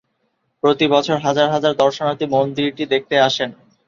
প্রতিবছর 0.63 1.17
হাজার 1.19 1.47
হাজার 1.49 1.73
দর্শনার্থী 1.75 2.25
মন্দিরটি 2.27 2.83
দেখতে 2.93 3.15
আসেন। 3.19 3.49